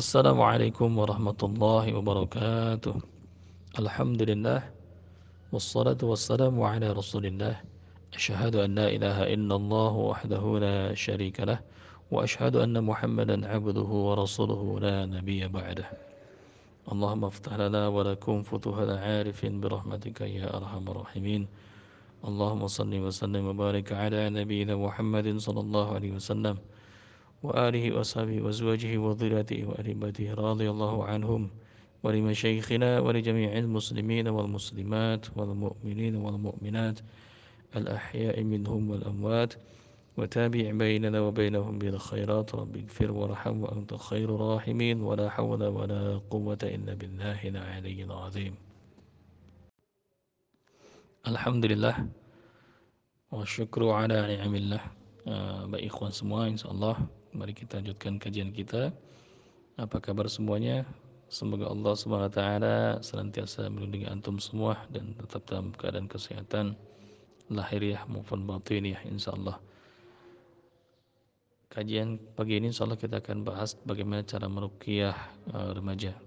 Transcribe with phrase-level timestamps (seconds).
[0.00, 2.96] السلام عليكم ورحمة الله وبركاته.
[3.84, 4.60] الحمد لله
[5.52, 7.60] والصلاة والسلام على رسول الله.
[8.16, 11.60] أشهد أن لا إله إلا الله وحده لا شريك له
[12.08, 15.88] وأشهد أن محمدا عبده ورسوله لا نبي بعده.
[16.88, 21.42] اللهم افتح لنا ولكم فتوح العارف برحمتك يا أرحم الراحمين.
[22.24, 26.56] اللهم صل وسلم وبارك على نبينا محمد صلى الله عليه وسلم.
[27.42, 31.50] وآله وصحبه وأزواجه وذريته وأهل رضي الله عنهم
[32.02, 36.98] ولمشايخنا ولجميع المسلمين والمسلمات والمؤمنين والمؤمنات
[37.76, 39.54] الأحياء منهم والأموات
[40.16, 46.94] وتابع بيننا وبينهم بالخيرات رب اغفر وارحم وأنت خير الراحمين ولا حول ولا قوة إلا
[46.94, 48.54] بالله العلي العظيم.
[51.28, 51.96] الحمد لله
[53.32, 54.80] والشكر على نعم الله
[55.26, 56.96] uh, baik ikhwan semua insyaallah
[57.30, 58.90] Mari kita lanjutkan kajian kita.
[59.78, 60.82] Apa kabar semuanya?
[61.30, 62.42] Semoga Allah SWT
[63.06, 66.74] senantiasa melindungi antum semua dan tetap dalam keadaan kesehatan
[67.46, 69.62] lahiriah maupun batiniah insyaallah.
[71.70, 75.14] Kajian pagi ini insyaallah kita akan bahas bagaimana cara meruqyah
[75.54, 76.18] uh, remaja.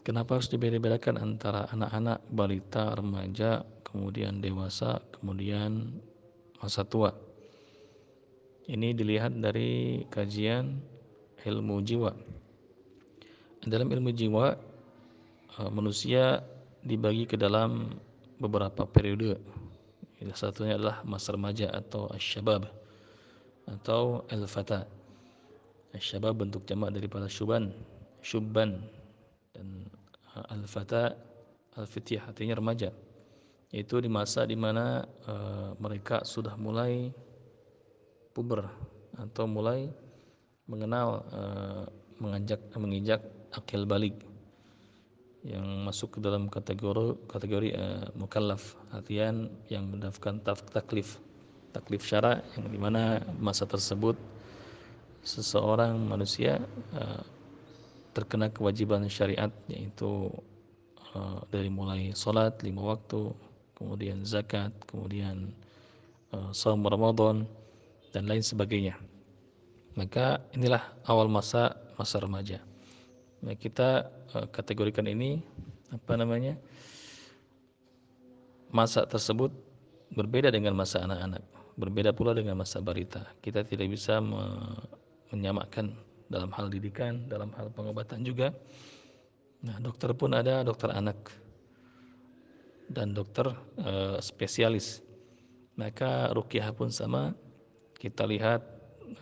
[0.00, 6.00] Kenapa harus dibedakan antara anak-anak, balita, remaja, kemudian dewasa, kemudian
[6.56, 7.25] masa tua?
[8.66, 10.82] Ini dilihat dari kajian
[11.46, 12.10] ilmu jiwa.
[13.62, 14.58] Dalam ilmu jiwa,
[15.54, 16.42] eh, manusia
[16.82, 17.94] dibagi ke dalam
[18.42, 19.38] beberapa periode.
[20.34, 22.66] Salah satunya adalah masa remaja atau asyabab
[23.70, 24.90] atau al-fata.
[25.94, 27.70] Asyabab bentuk jamak daripada syuban,
[28.26, 28.82] syubban
[29.54, 29.86] dan
[30.34, 31.14] eh, al-fata
[31.78, 32.90] al-fityah artinya remaja.
[33.70, 37.10] Yaitu di masa di mana uh, mereka sudah mulai
[38.36, 38.68] puber
[39.16, 39.88] atau mulai
[40.68, 41.88] mengenal uh,
[42.20, 43.24] menganjak menginjak
[43.56, 44.12] akil balik
[45.40, 50.36] yang masuk ke dalam kategori kategori uh, mukallaf artian yang mendapatkan
[50.68, 51.16] taklif
[51.72, 54.20] taklif syara yang di mana masa tersebut
[55.24, 56.60] seseorang manusia
[56.92, 57.24] uh,
[58.12, 60.28] terkena kewajiban syariat yaitu
[61.48, 63.32] dari mulai solat lima waktu
[63.72, 65.48] kemudian zakat kemudian
[66.52, 67.48] saum Ramadan
[68.16, 68.96] dan lain sebagainya.
[69.92, 72.64] Maka inilah awal masa masa remaja.
[73.44, 75.44] Nah, kita uh, kategorikan ini
[75.92, 76.56] apa namanya?
[78.72, 79.52] Masa tersebut
[80.16, 81.44] berbeda dengan masa anak-anak,
[81.76, 83.20] berbeda pula dengan masa balita.
[83.44, 84.64] Kita tidak bisa me
[85.28, 85.92] menyamakan
[86.32, 88.54] dalam hal didikan, dalam hal pengobatan juga.
[89.60, 91.18] Nah, dokter pun ada dokter anak
[92.88, 93.50] dan dokter
[93.82, 95.04] uh, spesialis.
[95.76, 97.36] Maka rukyah pun sama
[97.96, 98.60] kita lihat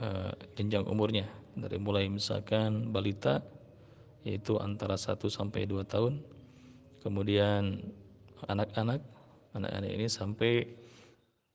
[0.03, 1.31] uh, jenjang umurnya.
[1.55, 3.39] Dari mulai misalkan balita
[4.27, 6.19] yaitu antara 1 sampai 2 tahun.
[7.05, 7.85] Kemudian
[8.51, 9.01] anak-anak
[9.55, 10.67] anak-anak ini sampai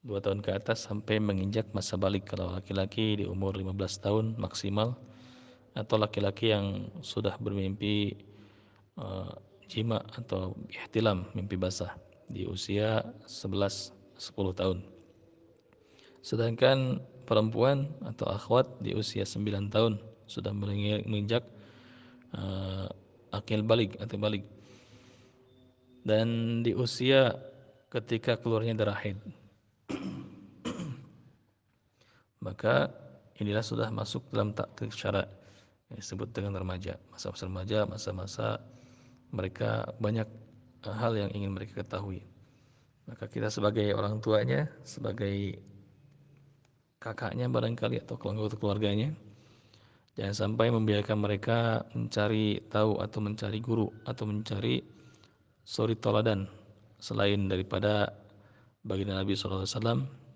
[0.08, 2.32] 2 tahun ke atas sampai menginjak masa balik.
[2.32, 3.76] Kalau laki-laki di umur 15
[4.06, 4.96] tahun maksimal
[5.76, 8.16] atau laki-laki yang sudah bermimpi
[8.96, 9.36] uh,
[9.70, 11.94] jima atau ihtilam mimpi basah
[12.26, 14.99] di usia 11 10 tahun
[16.20, 21.46] Sedangkan perempuan atau akhwat di usia 9 tahun sudah menginjak
[22.34, 22.90] uh,
[23.34, 24.46] akil balik atau balik.
[26.02, 27.38] Dan di usia
[27.90, 29.20] ketika keluarnya darah haid.
[32.40, 32.88] Maka
[33.38, 35.28] inilah sudah masuk dalam takdir syarat
[35.92, 36.96] yang disebut dengan remaja.
[37.12, 38.48] Masa-masa remaja, masa-masa
[39.30, 40.26] mereka banyak
[40.88, 42.24] hal yang ingin mereka ketahui.
[43.10, 45.58] Maka kita sebagai orang tuanya, sebagai
[47.00, 49.16] kakaknya barangkali atau anggota keluarganya.
[50.20, 54.84] Jangan sampai membiarkan mereka mencari tahu atau mencari guru atau mencari
[55.64, 56.44] suri toladan
[57.00, 58.12] selain daripada
[58.84, 59.64] baginda Nabi SAW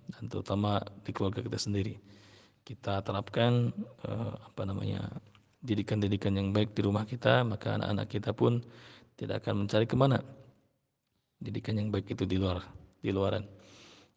[0.07, 2.00] dan terutama di keluarga kita sendiri.
[2.63, 3.75] Kita terapkan
[4.07, 5.03] uh, apa namanya
[5.59, 8.64] didikan-didikan yang baik di rumah kita maka anak-anak kita pun
[9.20, 10.23] tidak akan mencari ke mana.
[11.43, 12.64] Didikan yang baik itu di luar
[13.03, 13.43] di luaran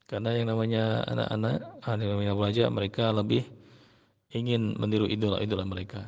[0.07, 1.59] karena yang namanya anak-anak,
[1.99, 3.43] yang namanya belajar, mereka lebih
[4.31, 6.07] ingin meniru idola-idola mereka.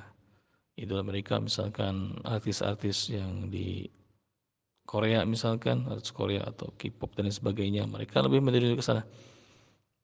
[0.78, 3.90] Idola mereka misalkan artis-artis yang di
[4.86, 9.02] Korea misalkan, artis Korea atau K-pop dan sebagainya, mereka lebih meniru ke sana.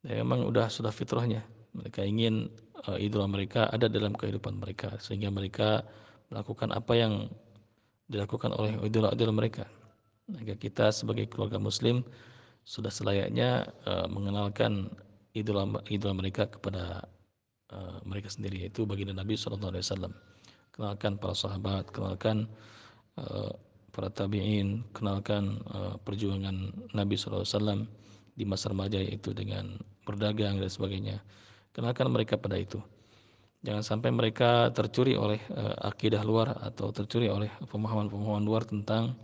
[0.03, 1.47] Ya, memang udah sudah fitrahnya.
[1.73, 2.51] Mereka ingin
[2.91, 5.87] uh, idola mereka ada dalam kehidupan mereka sehingga mereka
[6.29, 7.31] melakukan apa yang
[8.11, 9.65] dilakukan oleh idola-idola mereka.
[10.29, 12.05] Maka kita sebagai keluarga muslim
[12.65, 14.89] sudah selayaknya uh, mengenalkan
[15.37, 17.05] idola idola mereka kepada
[17.73, 20.15] uh, mereka sendiri yaitu baginda Nabi Shallallahu Alaihi Wasallam
[20.75, 22.51] kenalkan para sahabat, kenalkan
[23.15, 23.55] uh,
[23.95, 27.87] para tabi'in, kenalkan uh, perjuangan Nabi SAW
[28.35, 31.23] di masa remaja yaitu dengan berdagang dan sebagainya.
[31.71, 32.83] Kenalkan mereka pada itu.
[33.65, 39.15] Jangan sampai mereka tercuri oleh uh, akidah luar atau tercuri oleh pemahaman-pemahaman luar tentang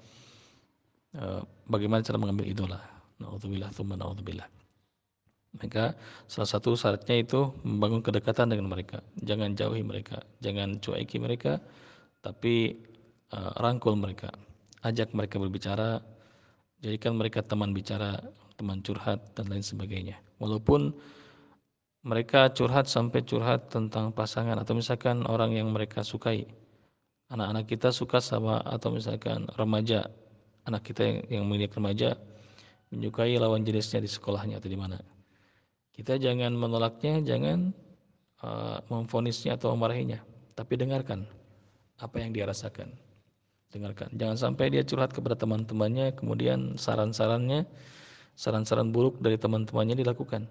[1.67, 2.79] bagaimana cara mengambil idola.
[3.21, 4.49] Nauzubillah, tsumma nauzubillah.
[5.61, 5.99] Maka
[6.31, 9.03] salah satu syaratnya itu membangun kedekatan dengan mereka.
[9.19, 11.59] Jangan jauhi mereka, jangan cueki mereka,
[12.23, 12.79] tapi
[13.35, 14.31] uh, rangkul mereka.
[14.81, 15.99] Ajak mereka berbicara,
[16.81, 18.23] jadikan mereka teman bicara,
[18.55, 20.17] teman curhat dan lain sebagainya.
[20.39, 20.95] Walaupun
[22.07, 26.49] mereka curhat sampai curhat tentang pasangan atau misalkan orang yang mereka sukai.
[27.29, 30.09] Anak-anak kita suka sama atau misalkan remaja,
[30.65, 32.17] anak kita yang, yang memiliki remaja
[32.91, 34.99] menyukai lawan jenisnya di sekolahnya atau di mana.
[35.91, 37.75] Kita jangan menolaknya, jangan
[38.43, 40.19] uh, memfonisnya atau memarahinya,
[40.59, 41.27] tapi dengarkan
[41.99, 42.91] apa yang dia rasakan.
[43.71, 44.11] Dengarkan.
[44.19, 47.69] Jangan sampai dia curhat kepada teman-temannya, kemudian saran-sarannya,
[48.35, 50.51] saran-saran buruk dari teman-temannya dilakukan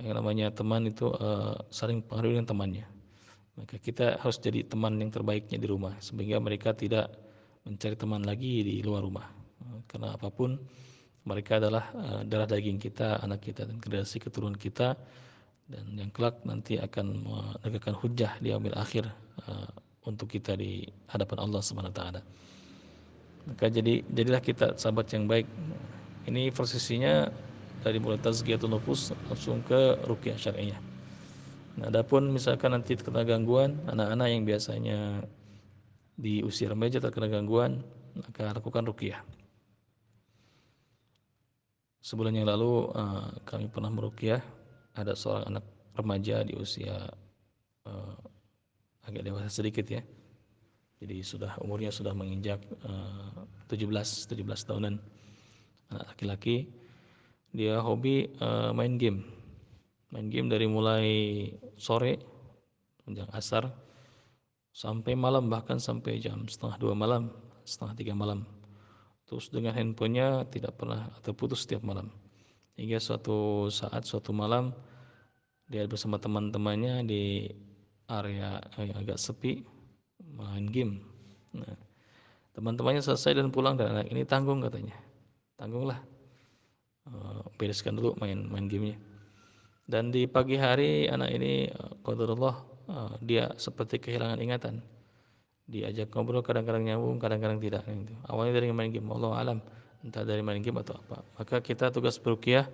[0.00, 2.86] yang namanya teman itu uh, saling pengaruh dengan temannya
[3.58, 7.12] maka kita harus jadi teman yang terbaiknya di rumah sehingga mereka tidak
[7.66, 9.28] mencari teman lagi di luar rumah
[9.84, 10.56] karena apa pun
[11.30, 14.98] mereka adalah uh, darah daging kita anak kita dan generasi keturunan kita
[15.70, 19.06] dan yang kelak nanti akan menegakkan hujah di ambil akhir
[19.46, 19.70] uh,
[20.02, 22.20] untuk kita di hadapan Allah Subhanahu taala.
[23.46, 25.46] Maka jadi jadilah kita sahabat yang baik.
[26.26, 27.30] Ini posisinya
[27.80, 30.80] dari mulai tazkiyatun nufus langsung ke rukyah syar'iyah.
[31.80, 34.98] Nah, adapun misalkan nanti terkena gangguan, anak-anak yang biasanya
[36.18, 37.80] di usia remaja terkena gangguan,
[38.12, 39.24] maka lakukan rukyah.
[42.00, 44.40] Sebulan yang lalu uh, kami pernah merukyah
[44.96, 45.64] ada seorang anak
[45.96, 46.96] remaja di usia
[47.84, 48.16] uh,
[49.04, 50.00] agak dewasa sedikit ya.
[51.00, 53.86] Jadi sudah umurnya sudah menginjak uh, 17
[54.32, 54.96] 17 tahunan.
[55.90, 56.70] Anak laki-laki
[57.50, 59.26] dia hobi uh, main game
[60.14, 61.06] main game dari mulai
[61.74, 62.18] sore
[63.06, 63.66] menjelang asar
[64.70, 67.30] sampai malam bahkan sampai jam setengah dua malam
[67.66, 68.46] setengah tiga malam
[69.30, 72.10] terus dengan handphonenya tidak pernah terputus setiap malam.
[72.74, 74.74] Hingga suatu saat suatu malam
[75.70, 77.46] dia bersama teman-temannya di
[78.10, 79.62] area yang agak sepi
[80.34, 80.98] main game.
[81.54, 81.78] Nah,
[82.58, 84.98] teman-temannya selesai dan pulang dan anak ini tanggung katanya.
[85.54, 86.02] Tanggunglah
[87.10, 88.98] Eh, bereskan dulu main main gamenya.
[89.88, 92.56] Dan di pagi hari anak ini eh, qadarullah
[92.86, 94.84] uh, dia seperti kehilangan ingatan
[95.70, 98.12] diajak ngobrol kadang-kadang nyambung kadang-kadang tidak gitu.
[98.26, 99.58] awalnya dari main game Allah alam
[100.04, 101.20] entah dari main game atau apa.
[101.36, 102.68] Maka kita tugas berukiah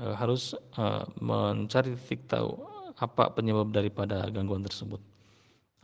[0.00, 2.56] uh, harus uh, mencari titik tahu
[2.96, 5.00] apa penyebab daripada gangguan tersebut.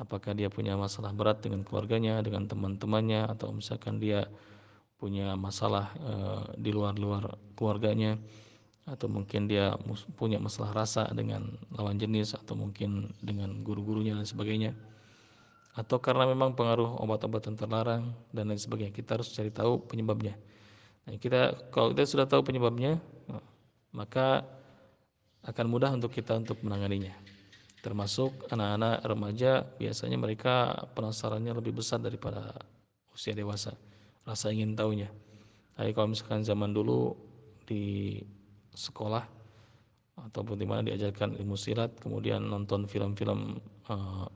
[0.01, 4.27] Apakah dia punya masalah berat dengan keluarganya dengan teman-temannya atau misalkan dia
[4.97, 8.17] punya masalah uh, di luar-luar keluarganya
[8.83, 9.79] atau mungkin dia
[10.19, 14.75] punya masalah rasa dengan lawan jenis atau mungkin dengan guru-gurunya dan sebagainya
[15.73, 18.93] atau karena memang pengaruh obat-obatan terlarang dan lain sebagainya.
[18.93, 20.37] Kita harus cari tahu penyebabnya.
[21.09, 23.01] Nah, kita kalau kita sudah tahu penyebabnya
[23.93, 24.45] maka
[25.43, 27.13] akan mudah untuk kita untuk menanganinya.
[27.83, 32.55] Termasuk anak-anak remaja biasanya mereka penasarannya lebih besar daripada
[33.11, 33.75] usia dewasa.
[34.23, 35.11] Rasa ingin tahunya.
[35.75, 37.17] Tapi kalau misalkan zaman dulu
[37.67, 38.21] di
[38.71, 39.25] sekolah
[40.31, 43.59] ataupun di mana diajarkan ilmu silat, kemudian nonton film-film
[43.91, 44.31] uh,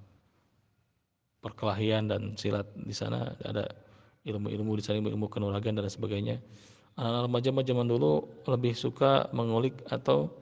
[1.47, 3.71] perkelahian dan silat di sana ada
[4.26, 6.43] ilmu-ilmu di sana ilmu kenuragan dan sebagainya.
[6.99, 10.33] Anak remaja zaman dulu lebih suka mengulik atau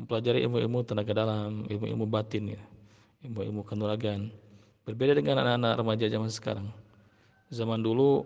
[0.00, 2.62] mempelajari ilmu-ilmu tenaga dalam, ilmu-ilmu batin ya,
[3.28, 4.32] ilmu-ilmu kenuragan.
[4.88, 6.68] Berbeda dengan anak-anak remaja zaman sekarang.
[7.50, 8.24] Zaman dulu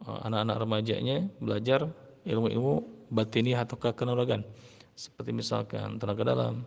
[0.00, 1.84] Eh, anak-anak remajanya belajar
[2.24, 4.40] ilmu-ilmu batiniah atau kekenuragan
[4.96, 6.64] seperti misalkan tenaga dalam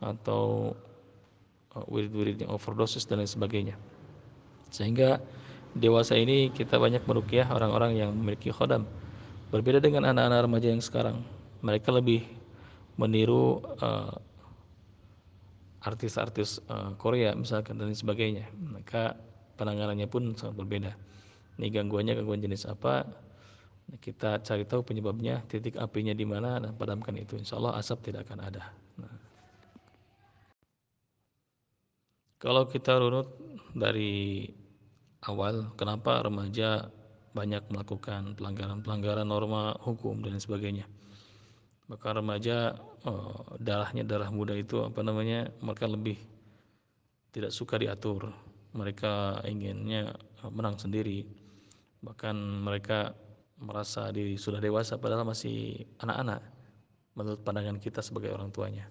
[0.00, 0.72] atau
[1.84, 3.76] wirid-wirid yang overdosis dan lain sebagainya.
[4.72, 5.20] Sehingga
[5.76, 8.88] dewasa ini kita banyak merukyah orang-orang yang memiliki khodam.
[9.52, 11.22] Berbeda dengan anak-anak remaja yang sekarang
[11.60, 12.24] mereka lebih
[12.96, 14.16] meniru uh,
[15.84, 18.50] artis-artis uh, Korea misalkan dan lain sebagainya.
[18.58, 19.14] Maka
[19.60, 20.92] penanganannya pun sangat berbeda.
[21.56, 23.06] Ini gangguannya gangguan jenis apa?
[24.02, 27.38] Kita cari tahu penyebabnya titik apinya di mana dan padamkan itu.
[27.38, 28.62] Insya Allah asap tidak akan ada
[28.98, 29.14] nah.
[32.36, 33.32] Kalau kita runut
[33.72, 34.44] dari
[35.24, 36.92] awal kenapa remaja
[37.32, 40.84] banyak melakukan pelanggaran-pelanggaran norma hukum dan sebagainya?
[41.86, 42.76] Maka remaja
[43.08, 46.20] oh, darahnya darah muda itu apa namanya mereka lebih
[47.32, 48.32] tidak suka diatur.
[48.76, 50.12] Mereka inginnya
[50.52, 51.24] menang sendiri.
[52.04, 53.16] Bahkan mereka
[53.56, 56.44] merasa diri sudah dewasa padahal masih anak-anak
[57.16, 58.84] menurut pandangan kita sebagai orang tuanya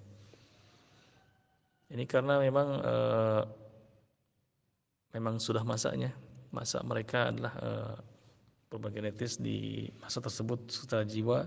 [1.93, 3.43] ini karena memang uh,
[5.13, 6.09] memang sudah masanya
[6.49, 7.95] masa mereka adalah uh,
[8.67, 11.45] perubahan genetis di masa tersebut secara jiwa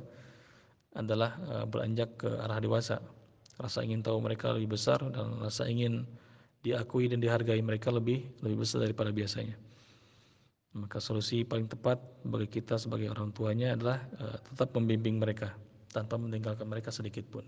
[0.94, 3.02] adalah uh, beranjak ke arah dewasa.
[3.58, 6.06] Rasa ingin tahu mereka lebih besar dan rasa ingin
[6.62, 9.58] diakui dan dihargai mereka lebih lebih besar daripada biasanya.
[10.78, 15.50] Maka solusi paling tepat bagi kita sebagai orang tuanya adalah uh, tetap membimbing mereka
[15.90, 17.42] tanpa meninggalkan mereka sedikit pun.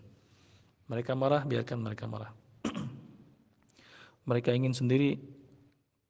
[0.91, 2.35] Mereka marah biarkan mereka marah
[4.31, 5.19] mereka ingin sendiri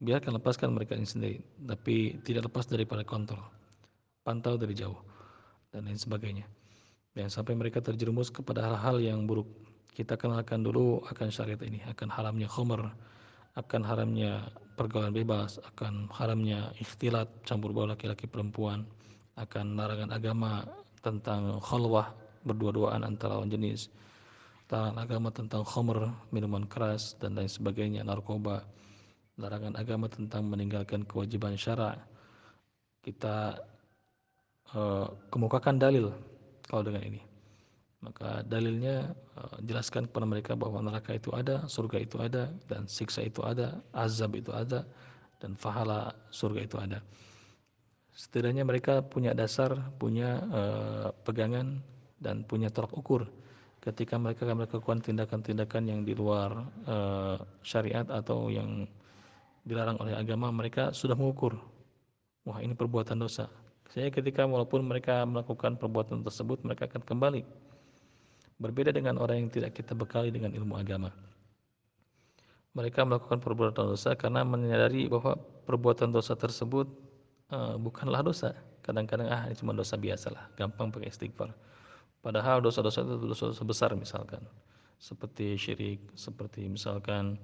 [0.04, 1.38] biarkan lepaskan mereka ingin sendiri.
[1.64, 3.40] Tapi tidak lepas daripada kontrol
[4.20, 5.00] pantau dari jauh
[5.72, 6.44] dan lain sebagainya.
[7.16, 9.48] Jangan sampai mereka terjerumus kepada hal-hal yang buruk
[9.96, 11.80] kita kenalkan dulu akan syariat ini.
[11.88, 12.92] Akan haramnya khamr
[13.58, 14.46] akan haramnya
[14.78, 18.86] pergaulan bebas akan haramnya ikhtilat campur baur laki-laki perempuan
[19.34, 20.64] akan larangan agama
[21.02, 22.14] tentang khalwah
[22.46, 23.90] berdua-duaan antara lawan jenis
[24.70, 28.62] larangan agama tentang khamr minuman keras dan lain sebagainya narkoba
[29.34, 31.98] larangan agama tentang meninggalkan kewajiban syara.
[33.02, 33.58] Kita
[34.76, 36.14] uh, kemukakan dalil
[36.70, 37.22] kalau dengan ini.
[37.98, 43.26] Maka dalilnya uh, jelaskan kepada mereka bahwa neraka itu ada surga itu ada dan siksa
[43.26, 44.86] itu ada azab itu ada
[45.42, 47.02] dan fahala surga itu ada.
[48.14, 51.82] Setidaknya mereka punya dasar punya uh, pegangan
[52.22, 53.26] dan punya tolak ukur
[53.80, 58.84] ketika mereka melakukan tindakan-tindakan yang di luar uh, syariat atau yang
[59.64, 61.56] dilarang oleh agama mereka sudah mengukur
[62.44, 63.48] wah ini perbuatan dosa.
[63.90, 67.42] Saya ketika walaupun mereka melakukan perbuatan tersebut mereka akan kembali
[68.60, 71.10] berbeda dengan orang yang tidak kita bekali dengan ilmu agama.
[72.76, 75.34] Mereka melakukan perbuatan dosa karena menyadari bahwa
[75.66, 76.86] perbuatan dosa tersebut
[77.50, 78.54] uh, bukanlah dosa.
[78.84, 81.50] Kadang-kadang ah ini cuma dosa biasa lah gampang pakai istighfar
[82.20, 84.44] padahal dosa-dosa itu dosa-dosa besar misalkan.
[85.00, 87.40] Seperti syirik seperti misalkan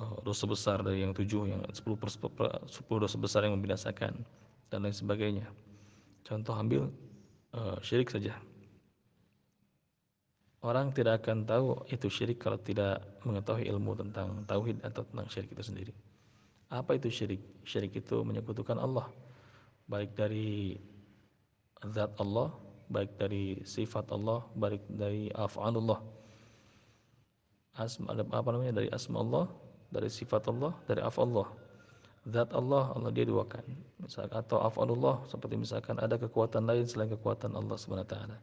[0.00, 2.00] Oh, dosa besar dari yang tujuh yang sepuluh
[2.64, 4.24] sepuluh dosa besar yang membinasakan
[4.72, 5.44] dan lain sebagainya.
[6.24, 6.88] Contoh ambil
[7.52, 8.32] uh, syirik saja.
[10.64, 15.52] Orang tidak akan tahu itu syirik kalau tidak mengetahui ilmu tentang tauhid atau tentang syirik
[15.52, 15.92] itu sendiri.
[16.72, 17.44] Apa itu syirik?
[17.68, 19.04] Syirik itu menyekutukan Allah.
[19.84, 20.80] Baik dari
[21.92, 22.56] zat Allah
[22.90, 26.02] baik dari sifat Allah baik dari af'alullah
[27.78, 29.46] asma apa namanya dari asma Allah
[29.90, 31.50] dari sifat Allah, dari af Allah.
[32.30, 33.64] Zat Allah, Allah dia duakan.
[34.06, 38.36] Misalkan atau af Allah seperti misalkan ada kekuatan lain selain kekuatan Allah Subhanahu wa taala.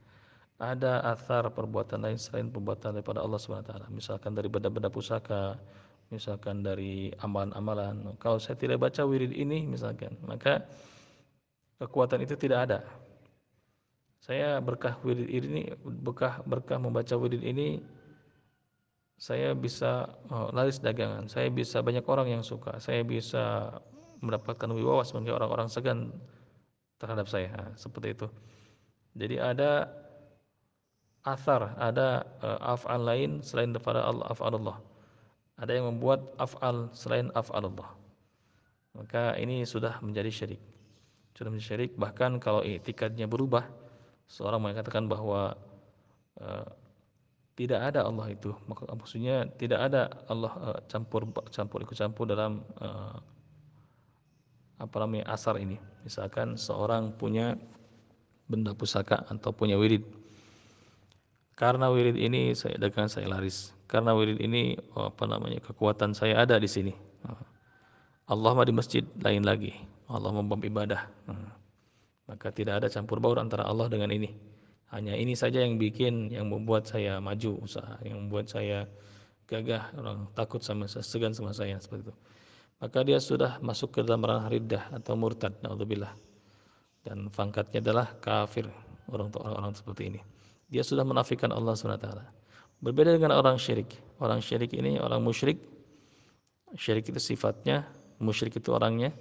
[0.57, 3.87] Ada athar perbuatan lain selain perbuatan daripada Allah Subhanahu wa taala.
[3.93, 5.55] Misalkan dari benda-benda pusaka,
[6.09, 8.17] misalkan dari amalan-amalan.
[8.17, 10.65] Kalau saya tidak baca wirid ini misalkan, maka
[11.77, 12.79] kekuatan itu tidak ada.
[14.27, 15.71] Saya berkah wirid ini,
[16.03, 17.79] berkah berkah membaca wirid ini
[19.17, 23.71] saya bisa oh, laris dagangan, saya bisa banyak orang yang suka, saya bisa
[24.21, 26.13] mendapatkan wibawa sebagai orang-orang segan
[27.01, 28.27] terhadap saya, nah, seperti itu.
[29.17, 29.89] Jadi ada
[31.25, 34.77] asar, ada uh, af'al lain selain daripada Allah af'alullah.
[35.57, 37.89] Ada yang membuat af'al selain af'alullah.
[38.93, 40.61] Maka ini sudah menjadi syirik.
[41.33, 43.65] Sudah menjadi syirik bahkan kalau etikadnya berubah,
[44.27, 45.55] seorang mengatakan bahwa
[46.39, 46.67] uh,
[47.57, 48.53] tidak ada Allah itu.
[48.69, 53.17] Maksudnya tidak ada Allah uh, campur campur ikut campur dalam uh,
[54.77, 55.81] apa namanya asar ini.
[56.05, 57.57] Misalkan seorang punya
[58.45, 60.05] benda pusaka atau punya wirid.
[61.57, 63.73] Karena wirid ini saya dagang saya laris.
[63.89, 66.93] Karena wirid ini oh, apa namanya kekuatan saya ada di sini.
[68.27, 69.73] Allah mah di masjid lain lagi.
[70.05, 71.09] Allah membom ibadah
[72.27, 74.57] maka tidak ada campur baur antara Allah dengan ini
[74.95, 78.87] hanya ini saja yang bikin yang membuat saya maju usaha, yang membuat saya
[79.43, 82.15] gagah, orang takut sama saya, segan sama saya seperti itu.
[82.79, 86.13] Maka dia sudah masuk ke dalam ranah riddah atau murtad, naudzubillah.
[87.03, 88.69] Dan pangkatnya adalah kafir,
[89.11, 90.19] orang orang seperti ini.
[90.67, 92.07] Dia sudah menafikan Allah SWT.
[92.83, 93.95] Berbeda dengan orang syirik.
[94.19, 95.57] Orang syirik ini orang musyrik.
[96.75, 97.87] Syirik itu sifatnya,
[98.19, 99.15] musyrik itu orangnya.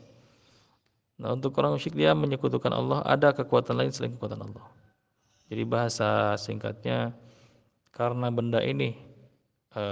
[1.17, 4.67] Nah untuk orang musyrik dia menyekutukan Allah, ada kekuatan lain selain kekuatan Allah.
[5.49, 7.15] Jadi bahasa singkatnya
[7.95, 8.99] karena benda ini
[9.73, 9.85] e,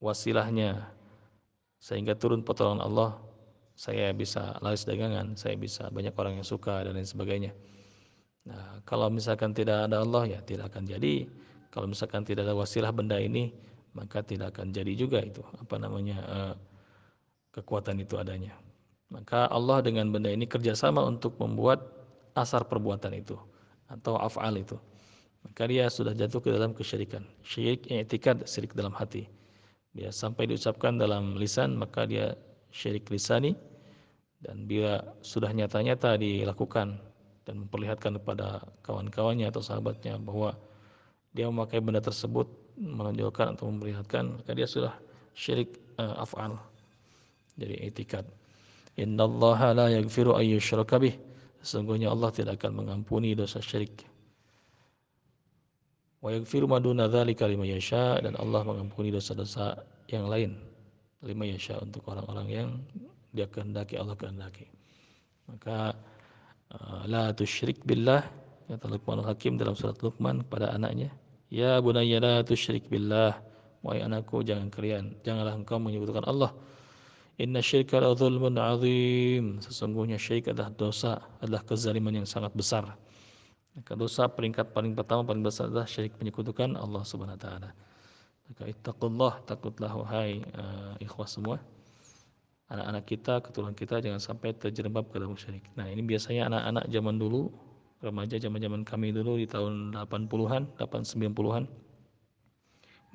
[0.00, 0.88] wasilahnya
[1.76, 3.10] sehingga turun pertolongan Allah,
[3.76, 7.52] saya bisa laris dagangan, saya bisa banyak orang yang suka dan lain sebagainya.
[8.48, 11.28] Nah, kalau misalkan tidak ada Allah ya tidak akan jadi.
[11.70, 13.54] Kalau misalkan tidak ada wasilah benda ini,
[13.94, 16.54] maka tidak akan jadi juga itu apa namanya uh,
[17.54, 18.54] kekuatan itu adanya.
[19.10, 21.82] Maka Allah dengan benda ini kerjasama untuk membuat
[22.38, 23.34] asar perbuatan itu
[23.90, 24.78] atau af'al itu.
[25.42, 27.26] Maka dia sudah jatuh ke dalam kesyirikan.
[27.42, 29.26] Syirik i'tikad syirik dalam hati.
[29.90, 32.38] Dia sampai diucapkan dalam lisan maka dia
[32.70, 33.58] syirik lisani
[34.40, 36.96] dan bila sudah nyata-nyata dilakukan
[37.44, 40.54] dan memperlihatkan kepada kawan-kawannya atau sahabatnya bahwa
[41.34, 42.46] dia memakai benda tersebut
[42.78, 44.94] menonjolkan atau memperlihatkan maka dia sudah
[45.36, 46.56] syirik uh, af'al
[47.60, 48.24] jadi etikad
[49.00, 51.16] innallaha la yaghfiru an yushraka bih.
[51.64, 54.04] Sesungguhnya Allah tidak akan mengampuni dosa syirik.
[56.20, 59.80] Wa yaghfiru ma duna dzalika liman yasha dan Allah mengampuni dosa-dosa
[60.12, 60.60] yang lain
[61.24, 62.68] lima yasha untuk orang-orang yang
[63.32, 64.68] dia kehendaki Allah kehendaki.
[65.48, 65.96] Maka
[66.76, 68.24] uh, la tusyrik billah
[68.68, 71.08] kata Luqman Hakim dalam surat Luqman kepada anaknya.
[71.48, 73.36] Ya bunayya la tusyrik billah.
[73.80, 76.52] Wahai anakku jangan kalian janganlah engkau menyebutkan Allah
[77.40, 79.64] Inna syirka la zulmun azim.
[79.64, 82.84] Sesungguhnya syirik adalah dosa, adalah kezaliman yang sangat besar.
[83.72, 87.70] Maka dosa peringkat paling pertama paling besar adalah syirik penyekutukan Allah Subhanahu wa taala.
[88.44, 91.56] Maka ittaqullah, takutlah wahai uh, ikhwah semua.
[92.68, 95.64] Anak-anak kita, keturunan kita jangan sampai terjerembab ke dalam syirik.
[95.80, 97.48] Nah, ini biasanya anak-anak zaman dulu,
[98.04, 101.64] remaja zaman-zaman kami dulu di tahun 80-an, 890-an.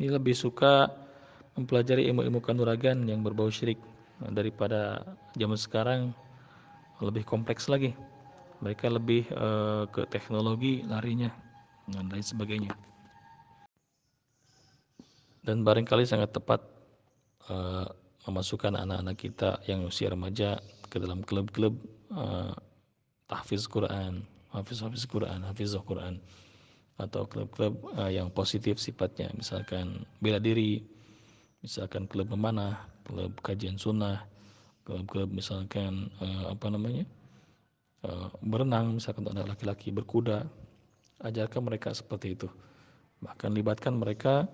[0.02, 0.90] Ini lebih suka
[1.56, 3.80] mempelajari ilmu-ilmu kanuragan yang berbau syirik
[4.20, 5.04] daripada
[5.36, 6.02] zaman sekarang
[7.04, 7.92] lebih kompleks lagi.
[8.64, 11.28] Mereka lebih uh, ke teknologi larinya
[11.92, 12.72] dan lain sebagainya.
[15.44, 16.64] Dan barangkali sangat tepat
[17.52, 17.86] uh,
[18.26, 20.58] memasukkan anak-anak kita yang usia remaja
[20.90, 21.78] ke dalam klub-klub
[22.16, 22.56] uh,
[23.30, 26.24] tahfiz Quran, hafiz-hafiz Quran, hafiz Quran
[26.96, 29.28] atau klub-klub yang positif sifatnya.
[29.36, 30.80] Misalkan bela diri
[31.60, 34.26] misalkan klub memanah klub kajian sunnah,
[34.84, 37.06] klub-klub misalkan uh, apa namanya
[38.06, 40.46] uh, berenang, misalkan untuk anak laki-laki berkuda,
[41.22, 42.50] ajarkan mereka seperti itu.
[43.24, 44.50] Bahkan libatkan mereka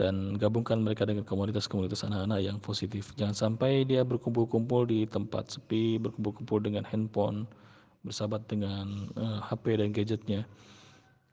[0.00, 3.12] dan gabungkan mereka dengan komunitas-komunitas anak-anak yang positif.
[3.14, 7.44] Jangan sampai dia berkumpul-kumpul di tempat sepi, berkumpul-kumpul dengan handphone,
[8.02, 10.40] bersahabat dengan uh, eh, HP dan gadgetnya.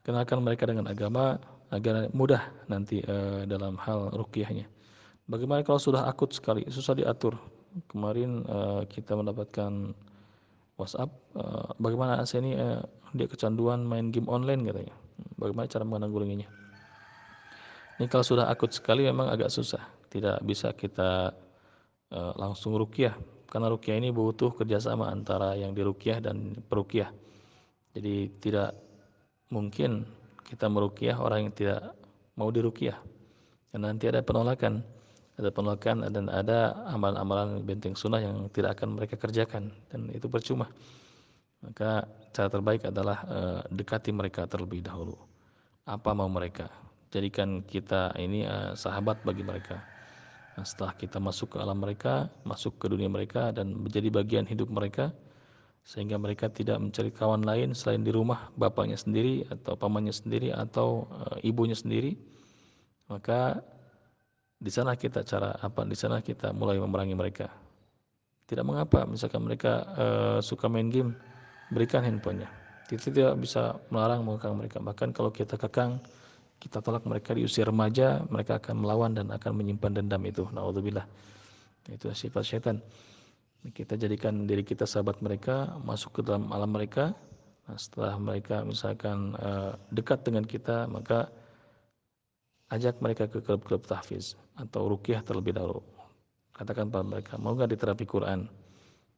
[0.05, 4.65] Kenalkan mereka dengan agama agar mudah nanti uh, dalam hal rukyahnya.
[5.29, 7.37] Bagaimana kalau sudah akut sekali, susah diatur.
[7.85, 9.93] Kemarin uh, kita mendapatkan
[10.73, 12.81] WhatsApp, uh, bagaimana saya ini uh,
[13.13, 14.95] dia kecanduan main game online katanya.
[15.37, 16.49] Bagaimana cara menanggulanginya?
[18.01, 21.29] Ini kalau sudah akut sekali memang agak susah, tidak bisa kita
[22.09, 23.13] uh, langsung rukyah
[23.49, 27.09] karena rukyah ini butuh kerjasama antara yang dirukyah dan perukyah.
[27.97, 28.77] Jadi tidak
[29.49, 30.05] mungkin
[30.45, 31.81] kita merukyah orang yang tidak
[32.37, 32.97] mau dirukyah.
[33.73, 34.85] Dan nanti ada penolakan
[35.39, 40.67] ada penolakan dan ada amalan-amalan benteng sunnah yang tidak akan mereka kerjakan dan itu percuma.
[41.63, 42.03] Maka
[42.35, 45.15] cara terbaik adalah uh, dekati mereka terlebih dahulu.
[45.87, 46.67] Apa mau mereka?
[47.09, 49.79] Jadikan kita ini uh, sahabat bagi mereka.
[50.59, 54.67] Nah, setelah kita masuk ke alam mereka masuk ke dunia mereka dan menjadi bagian hidup
[54.67, 55.15] mereka
[55.87, 61.07] sehingga mereka tidak mencari kawan lain selain di rumah bapaknya sendiri atau pamannya sendiri atau
[61.15, 62.19] uh, ibunya sendiri
[63.07, 63.63] maka
[64.59, 65.87] di sana kita cara apa?
[65.87, 67.47] Di sana kita mulai memerangi mereka.
[68.43, 71.15] Tidak mengapa, misalkan mereka uh, suka main game,
[71.71, 72.51] berikan handphonenya.
[72.91, 74.81] Kita tidak bisa melarang mengekang mereka.
[74.83, 76.01] Bahkan kalau kita kekang,
[76.59, 80.43] kita tolak mereka di usia remaja, mereka akan melawan dan akan menyimpan dendam itu.
[80.51, 81.05] Naudzubillah.
[81.87, 82.83] Itu sifat setan.
[83.71, 87.13] Kita jadikan diri kita sahabat mereka, masuk ke dalam alam mereka.
[87.69, 91.29] Nah, setelah mereka misalkan uh, dekat dengan kita, maka
[92.69, 95.81] ajak mereka ke klub-klub tahfiz atau rukyah terlebih dahulu.
[96.53, 98.45] Katakan pada mereka, mau nggak diterapi Quran?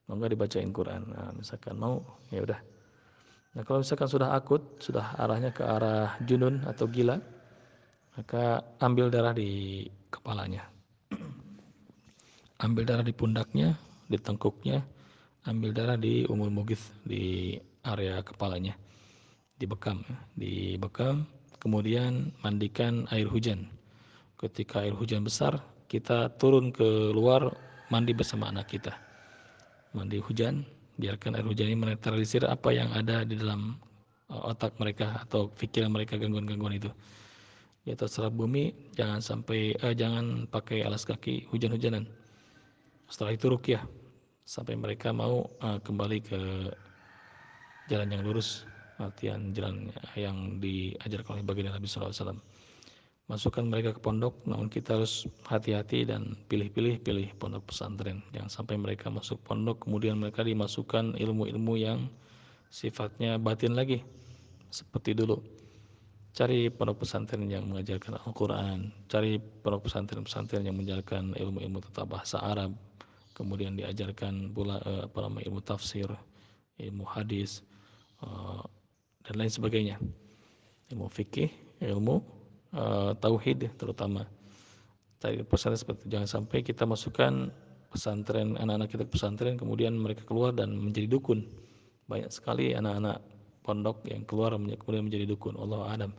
[0.07, 1.01] Mau nggak dibacain Quran?
[1.09, 1.99] Nah, misalkan mau,
[2.31, 2.59] ya udah.
[3.51, 7.19] Nah, kalau misalkan sudah akut, sudah arahnya ke arah junun atau gila,
[8.15, 10.67] maka ambil darah di kepalanya.
[12.61, 13.73] ambil darah di pundaknya,
[14.05, 14.85] di tengkuknya,
[15.49, 18.77] ambil darah di umur mugis di area kepalanya.
[19.57, 20.17] Dibekam, ya.
[20.37, 21.25] dibekam,
[21.61, 23.69] kemudian mandikan air hujan.
[24.41, 27.53] Ketika air hujan besar, kita turun ke luar
[27.93, 28.97] mandi bersama anak kita.
[29.93, 30.65] Mandi hujan,
[30.97, 33.77] biarkan air hujan ini menetralisir apa yang ada di dalam
[34.33, 36.89] uh, otak mereka atau pikiran mereka gangguan-gangguan itu.
[37.85, 42.09] Di atas serap bumi, jangan sampai eh, jangan pakai alas kaki hujan-hujanan.
[43.05, 43.83] Setelah itu rukyah
[44.41, 46.39] sampai mereka mau uh, kembali ke
[47.89, 48.65] jalan yang lurus
[49.01, 52.37] artian jalan yang diajarkan oleh baginda Nabi SAW.
[53.29, 58.75] masukkan mereka ke pondok namun kita harus hati-hati dan pilih-pilih pilih pondok pesantren jangan sampai
[58.75, 62.11] mereka masuk pondok kemudian mereka dimasukkan ilmu-ilmu yang
[62.67, 64.03] sifatnya batin lagi
[64.67, 65.39] seperti dulu
[66.35, 72.75] cari pondok pesantren yang mengajarkan Al-Quran cari pondok pesantren-pesantren yang mengajarkan ilmu-ilmu tentang bahasa Arab
[73.31, 76.07] kemudian diajarkan pula uh, apa ilmu tafsir
[76.79, 77.63] ilmu hadis
[78.23, 78.63] uh,
[79.25, 79.95] dan lain sebagainya.
[80.91, 81.49] Ilmu fikih
[81.81, 82.15] ilmu
[82.75, 84.27] uh, tauhid terutama.
[85.21, 87.53] Tadi pesantren seperti jangan sampai kita masukkan
[87.93, 91.45] pesantren anak-anak kita ke pesantren kemudian mereka keluar dan menjadi dukun.
[92.09, 93.21] Banyak sekali anak-anak
[93.61, 95.55] pondok yang keluar kemudian menjadi dukun.
[95.57, 96.11] Allah Adam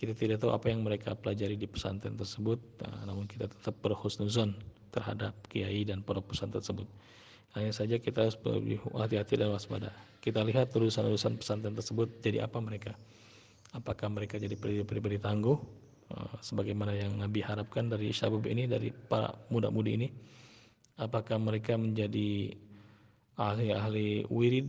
[0.00, 4.56] kita tidak tahu apa yang mereka pelajari di pesantren tersebut nah, namun kita tetap berhusnuzon
[4.88, 6.88] terhadap kiai dan pondok pesantren tersebut
[7.58, 8.38] hanya saja kita harus
[8.94, 9.90] hati-hati dan waspada.
[10.22, 12.94] Kita lihat lulusan-lulusan pesantren tersebut jadi apa mereka?
[13.74, 15.58] Apakah mereka jadi pribadi-pribadi tangguh?
[16.10, 20.08] Uh, sebagaimana yang Nabi harapkan dari syabab ini dari para muda-mudi ini?
[20.98, 22.54] Apakah mereka menjadi
[23.34, 24.68] ahli-ahli wirid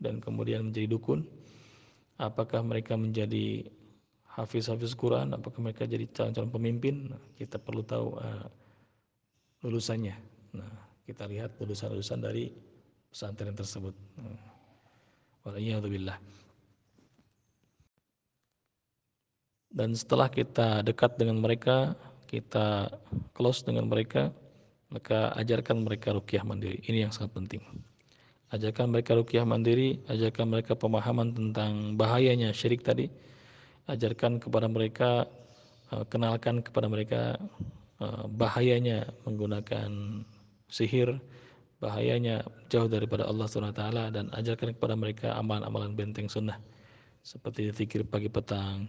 [0.00, 1.24] dan kemudian menjadi dukun?
[2.18, 3.68] Apakah mereka menjadi
[4.36, 5.32] hafiz-hafiz Quran?
[5.32, 7.14] Apakah mereka jadi calon-calon pemimpin?
[7.14, 8.48] Nah, kita perlu tahu uh,
[9.62, 10.16] lulusannya.
[10.56, 12.52] Nah kita lihat lulusan-lulusan dari
[13.08, 13.96] pesantren tersebut.
[15.48, 16.38] Waliyahzubillah
[19.78, 21.92] dan setelah kita dekat dengan mereka
[22.26, 22.90] kita
[23.36, 24.32] close dengan mereka
[24.88, 26.80] maka ajarkan mereka rukyah mandiri.
[26.88, 27.60] Ini yang sangat penting.
[28.48, 33.12] Ajarkan mereka rukyah mandiri ajarkan mereka pemahaman tentang bahayanya syirik tadi.
[33.84, 35.28] Ajarkan kepada mereka
[35.92, 37.36] eh, kenalkan kepada mereka
[38.00, 39.90] eh, bahayanya menggunakan
[40.68, 41.20] sihir
[41.78, 46.58] bahayanya jauh daripada Allah SWT dan ajarkan kepada mereka amalan-amalan benteng sunnah
[47.22, 48.88] seperti zikir pagi petang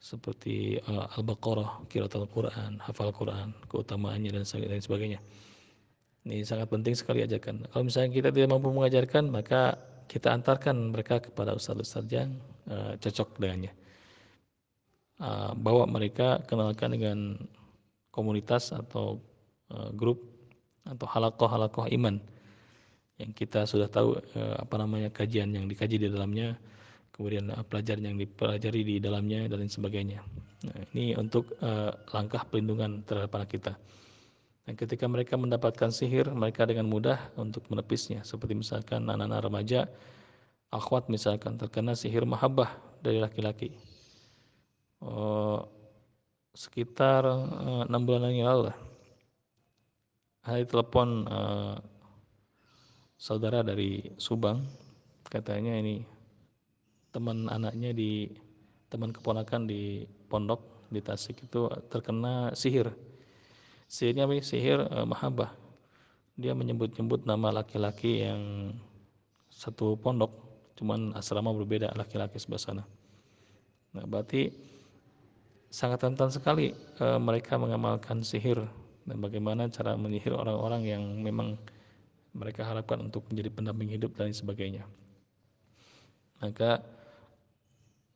[0.00, 4.48] seperti uh, Al-Baqarah, kirat Al-Quran, hafal Quran, keutamaannya dan
[4.80, 5.20] sebagainya.
[6.24, 7.68] Ini sangat penting sekali ajarkan.
[7.68, 9.76] Kalau misalnya kita tidak mampu mengajarkan, maka
[10.08, 12.32] kita antarkan mereka kepada ustadz-ustadz yang
[12.72, 13.72] uh, cocok dengannya.
[15.20, 17.18] Uh, bawa mereka kenalkan dengan
[18.08, 19.20] komunitas atau
[19.68, 20.29] uh, grup
[20.86, 22.16] atau halakoh-halakoh iman
[23.20, 26.56] yang kita sudah tahu uh, apa namanya kajian yang dikaji di dalamnya
[27.12, 30.24] kemudian uh, pelajaran yang dipelajari di dalamnya dan lain sebagainya.
[30.64, 33.72] Nah, ini untuk uh, langkah perlindungan terhadap anak kita.
[34.64, 38.24] Dan ketika mereka mendapatkan sihir, mereka dengan mudah untuk menepisnya.
[38.24, 39.80] Seperti misalkan anak-anak remaja,
[40.72, 42.72] akhwat misalkan terkena sihir mahabbah
[43.04, 43.76] dari laki-laki.
[45.00, 45.64] Uh,
[46.56, 48.72] sekitar uh, enam bulan yang lalu.
[50.40, 51.76] Hari telepon uh,
[53.20, 54.64] saudara dari Subang,
[55.28, 56.00] katanya ini
[57.12, 58.32] teman anaknya di
[58.88, 62.88] teman keponakan di pondok di Tasik itu terkena sihir.
[63.84, 64.40] Sihirnya apa?
[64.40, 65.52] Sihir eh, mahabbah.
[66.40, 68.72] Dia menyebut-nyebut nama laki-laki yang
[69.52, 70.32] satu pondok,
[70.80, 72.84] cuman asrama berbeda laki-laki sebelah sana.
[73.92, 74.48] Nah, berarti
[75.68, 78.66] sangat rentan sekali e, mereka mengamalkan sihir
[79.04, 81.56] dan bagaimana cara menyihir orang-orang yang memang
[82.34, 84.86] mereka harapkan untuk menjadi pendamping hidup dan sebagainya.
[86.40, 86.80] Maka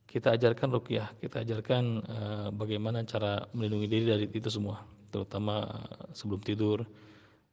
[0.07, 6.07] kita ajarkan rukyah, kita ajarkan uh, bagaimana cara melindungi diri dari itu semua, terutama uh,
[6.14, 6.87] sebelum tidur,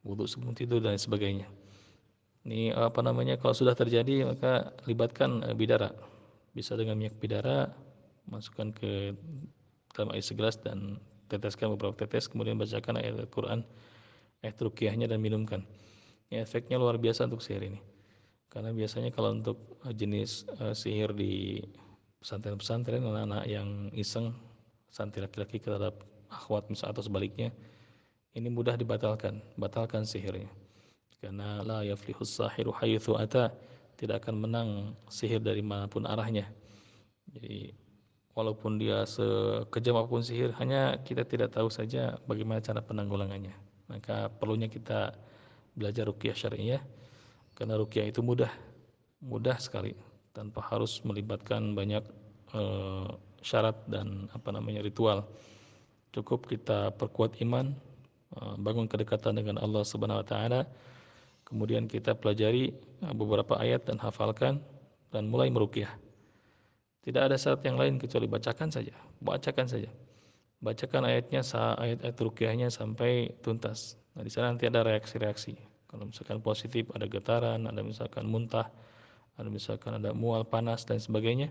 [0.05, 1.49] wudhu sebelum tidur dan sebagainya.
[2.45, 3.41] Ini uh, apa namanya?
[3.41, 5.89] Kalau sudah terjadi maka libatkan bidara,
[6.53, 7.73] bisa dengan minyak bidara,
[8.29, 9.17] masukkan ke
[9.97, 13.63] dalam air segelas dan teteskan beberapa tetes, kemudian bacakan ayat Al-Quran,
[14.43, 15.63] ayat rukyahnya dan minumkan.
[16.27, 17.79] Ini efeknya luar biasa untuk sihir ini.
[18.51, 21.63] Karena biasanya kalau untuk jenis uh, sihir di
[22.19, 24.35] pesantren-pesantren anak-anak yang iseng
[24.91, 27.49] santri laki-laki terhadap akhwat misal atau sebaliknya
[28.37, 30.47] ini mudah dibatalkan batalkan sihirnya
[31.17, 33.49] karena la yaflihus sahiru haythu ata
[33.97, 34.69] tidak akan menang
[35.09, 36.45] sihir dari mana pun arahnya
[37.31, 37.73] jadi
[38.37, 43.53] walaupun dia sekejam apa pun sihir hanya kita tidak tahu saja bagaimana cara penanggulangannya
[43.91, 45.15] maka perlunya kita
[45.75, 46.81] belajar rukyah syariah
[47.55, 48.51] karena rukyah itu mudah
[49.21, 49.93] mudah sekali
[50.31, 52.01] tanpa harus melibatkan banyak
[52.55, 53.07] uh,
[53.43, 55.27] syarat dan apa namanya ritual.
[56.11, 57.71] Cukup kita perkuat iman,
[58.37, 60.61] uh, bangun kedekatan dengan Allah Subhanahu wa taala,
[61.47, 62.71] kemudian kita pelajari
[63.15, 64.59] beberapa ayat dan hafalkan
[65.11, 65.91] dan mulai meruqyah.
[67.01, 69.89] Tidak ada syarat yang lain kecuali bacakan saja, bacakan saja.
[70.61, 71.41] Bacakan ayatnya
[71.81, 73.97] ayat-ayat ruqyahnya sampai tuntas.
[74.13, 75.57] Nah, di sana nanti ada reaksi-reaksi.
[75.89, 78.69] Kalau misalkan positif ada getaran, ada misalkan muntah,
[79.41, 81.49] ada misalkan ada mual panas dan sebagainya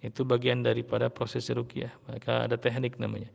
[0.00, 3.26] itu bagian daripada proses rukyah maka ada teknik namanya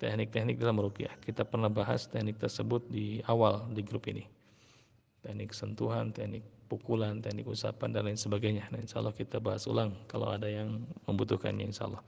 [0.00, 1.12] teknik-teknik dalam rukyah.
[1.20, 4.24] Kita pernah bahas teknik tersebut di awal di grup ini.
[5.20, 8.70] Teknik sentuhan, teknik pukulan, teknik usapan dan lain sebagainya.
[8.70, 12.02] Nah, insya Allah kita bahas ulang kalau ada yang membutuhkannya insya Allah.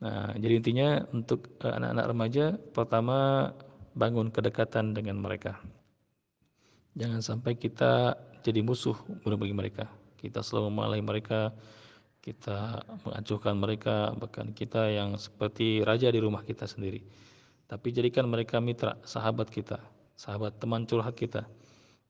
[0.00, 3.50] Nah, jadi intinya untuk eh, anak-anak remaja, pertama
[3.92, 5.60] bangun kedekatan dengan mereka.
[6.96, 8.96] Jangan sampai kita jadi musuh
[9.26, 9.86] bagi mereka.
[10.18, 11.54] Kita selalu memalahi mereka,
[12.22, 17.02] kita mengacuhkan mereka, bahkan kita yang seperti raja di rumah kita sendiri.
[17.68, 19.78] Tapi jadikan mereka mitra, sahabat kita,
[20.18, 21.46] sahabat teman curhat kita.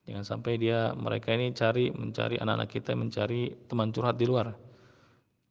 [0.09, 4.57] Jangan sampai dia mereka ini cari mencari anak-anak kita mencari teman curhat di luar.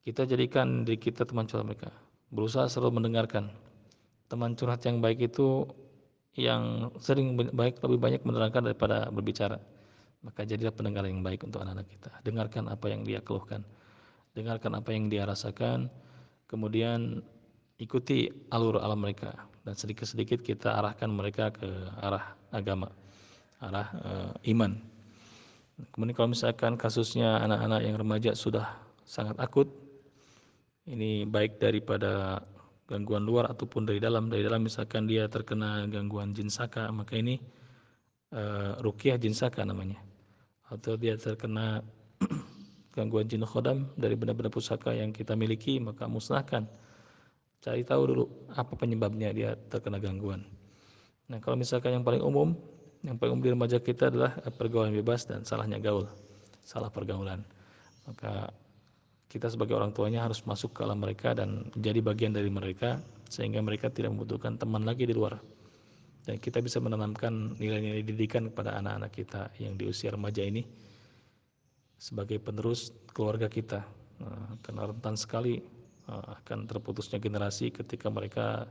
[0.02, 1.94] Kita jadikan diri kita teman curhat mereka.
[2.34, 3.54] Berusaha selalu mendengarkan.
[4.26, 5.62] Teman curhat yang baik itu
[6.34, 9.62] yang sering baik lebih banyak menerangkan daripada berbicara.
[10.26, 12.10] Maka jadilah pendengar yang baik untuk anak-anak kita.
[12.26, 13.62] Dengarkan apa yang dia keluhkan
[14.38, 15.90] dengarkan apa yang dia rasakan,
[16.46, 17.26] kemudian
[17.82, 19.34] ikuti alur alam mereka
[19.66, 21.66] dan sedikit-sedikit kita arahkan mereka ke
[21.98, 22.94] arah agama,
[23.62, 24.10] arah e,
[24.54, 24.74] iman.
[25.94, 28.66] Kemudian kalau misalkan kasusnya anak-anak yang remaja sudah
[29.06, 29.70] sangat akut,
[30.90, 32.42] ini baik daripada
[32.90, 34.26] gangguan luar ataupun dari dalam.
[34.26, 37.38] Dari dalam misalkan dia terkena gangguan jin saka, maka ini
[38.34, 38.42] e,
[38.82, 40.02] rukyah jin saka namanya.
[40.66, 41.80] Atau dia terkena
[42.98, 46.66] gangguan jin khodam dari benda-benda pusaka yang kita miliki maka musnahkan
[47.62, 48.24] cari tahu dulu
[48.58, 50.42] apa penyebabnya dia terkena gangguan
[51.30, 52.58] nah kalau misalkan yang paling umum
[53.06, 56.06] yang paling umum di remaja kita adalah pergaulan bebas dan salahnya gaul.
[56.66, 57.46] Salah pergaulan.
[58.08, 58.50] Maka
[59.28, 63.60] kita sebagai orang tuanya harus masuk ke alam mereka dan menjadi bagian dari mereka sehingga
[63.60, 65.36] mereka tidak membutuhkan teman lagi di luar.
[66.24, 70.64] Dan kita bisa menanamkan nilai-nilai didikan kepada anak-anak kita yang di usia remaja ini
[71.96, 73.80] sebagai penerus keluarga kita.
[74.20, 75.60] Nah, karena rentan sekali
[76.08, 78.68] uh, akan terputusnya generasi ketika mereka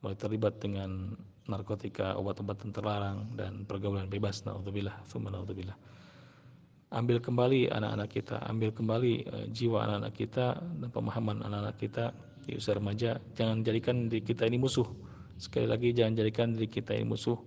[0.00, 1.14] mulai terlibat dengan
[1.48, 4.44] narkotika, obat-obatan terlarang dan pergaulan bebas.
[4.44, 5.78] Nauzubillah, naudzubillah.
[6.90, 12.04] Ambil kembali anak-anak kita, ambil kembali uh, jiwa anak-anak kita dan pemahaman anak-anak kita
[12.42, 13.22] di usia remaja.
[13.38, 14.88] Jangan jadikan diri kita ini musuh.
[15.38, 17.38] Sekali lagi jangan jadikan diri kita ini musuh.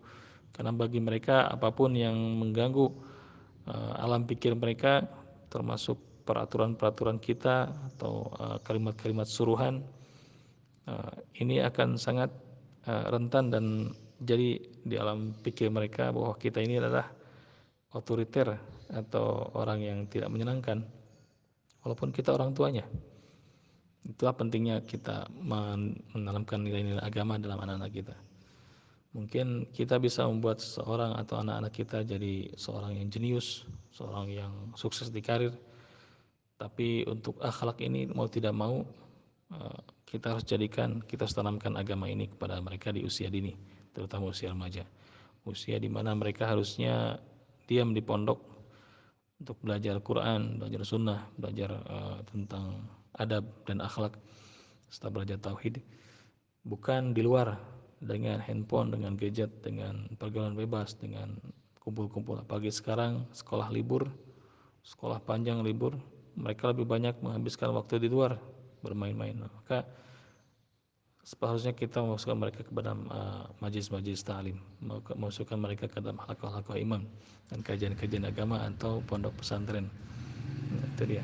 [0.56, 2.88] Karena bagi mereka apa pun yang mengganggu
[3.68, 5.04] uh, alam pikir mereka
[5.52, 9.84] termasuk peraturan-peraturan kita atau uh, kalimat-kalimat suruhan
[10.88, 12.32] uh, ini akan sangat
[12.88, 13.66] uh, rentan dan
[14.24, 17.12] jadi di alam pikir mereka bahwa kita ini adalah
[17.94, 18.56] otoriter
[18.94, 20.84] atau orang yang tidak menyenangkan
[21.84, 22.86] walaupun kita orang tuanya.
[24.04, 28.16] Itulah pentingnya kita menanamkan nilai-nilai agama dalam anak-anak kita.
[29.14, 35.14] Mungkin kita bisa membuat seorang atau anak-anak kita jadi seorang yang jenius seorang yang sukses
[35.14, 35.54] di karir.
[36.58, 38.82] Tapi untuk akhlak ini mau tidak mau
[39.54, 39.80] eh,
[40.14, 43.58] kita harus jadikan kita harus tanamkan agama ini kepada mereka di usia dini
[43.98, 44.86] terutama usia remaja.
[45.42, 47.18] Usia di mana mereka harusnya
[47.66, 48.38] diam di pondok
[49.42, 52.86] untuk belajar Quran belajar sunnah belajar uh, tentang
[53.18, 54.14] adab dan akhlak
[54.94, 55.82] setelah belajar tauhid.
[56.62, 57.58] Bukan di luar
[57.98, 61.42] dengan handphone dengan gadget dengan pergaulan bebas dengan
[61.82, 62.46] kumpul-kumpul.
[62.46, 64.14] Apalagi sekarang sekolah libur
[64.86, 65.98] sekolah panjang libur
[66.38, 68.38] mereka lebih banyak menghabiskan waktu di luar
[68.84, 69.34] bermain-main.
[69.40, 69.88] Maka
[71.24, 74.60] seharusnya kita memasukkan mereka kepada uh, majlis-majlis ta'lim.
[74.84, 77.08] Memasukkan mereka ke dalam halaqah-halaqah imam
[77.48, 79.88] dan kajian-kajian agama atau pondok pesantren.
[80.76, 81.24] Nah, itu dia.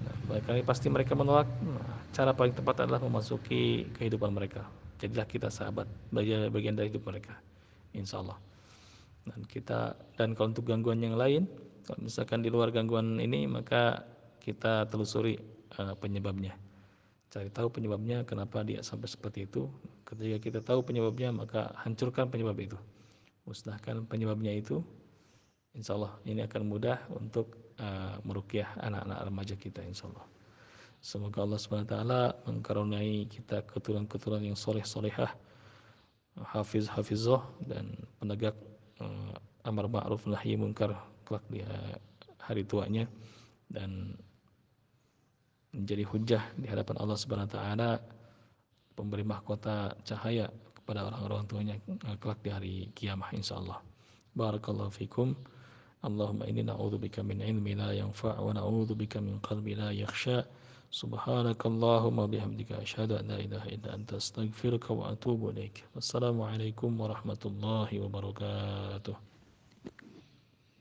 [0.00, 1.46] Nah, pasti mereka menolak.
[1.60, 4.64] Nah, cara paling tepat adalah memasuki kehidupan mereka.
[4.96, 7.36] Jadilah kita sahabat bagian dari hidup mereka
[7.94, 8.38] insya Allah
[9.26, 9.80] dan kita
[10.16, 11.46] dan kalau untuk gangguan yang lain
[11.84, 14.06] kalau misalkan di luar gangguan ini maka
[14.40, 15.36] kita telusuri
[15.76, 16.56] uh, penyebabnya
[17.30, 19.70] cari tahu penyebabnya kenapa dia sampai seperti itu.
[20.02, 22.78] Ketika kita tahu penyebabnya maka hancurkan penyebab itu.
[23.46, 24.82] Musnahkan penyebabnya itu.
[25.70, 30.26] Insya Allah ini akan mudah untuk uh, merukyah anak-anak remaja kita insya Allah.
[31.00, 31.94] Semoga Allah swt
[32.44, 35.32] mengkaruniai kita keturunan-keturunan yang soleh solehah
[36.42, 38.58] hafiz hafizah dan penegak
[38.98, 41.62] uh, amar ma'ruf nahi munkar kelak di
[42.42, 43.06] hari tuanya.
[43.70, 44.18] Dan
[45.74, 47.90] menjadi hujah di hadapan Allah Subhanahu wa taala
[48.94, 51.74] pemberi mahkota cahaya kepada orang-orang tuanya
[52.18, 53.78] kelak di hari kiamah insyaallah
[54.34, 55.34] barakallahu fikum
[56.00, 60.48] Allahumma inni na'udzubika min ilmi la yanfa' wa na'udzubika min qalbi la yakhsha
[60.90, 63.94] Subhanakallahumma bihamdika asyhadu an la ilaha illa
[64.90, 65.86] wa atubu ilaik.
[65.94, 69.29] Warahmatullahi wabarakatuh.